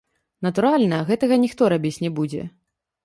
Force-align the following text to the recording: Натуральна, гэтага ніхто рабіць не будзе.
Натуральна, 0.47 0.97
гэтага 1.09 1.37
ніхто 1.43 1.69
рабіць 1.75 1.95
не 2.07 2.11
будзе. 2.21 2.41